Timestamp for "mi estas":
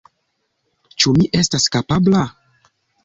1.19-1.67